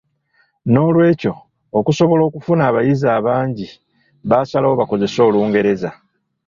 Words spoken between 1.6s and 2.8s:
okusobola okufuna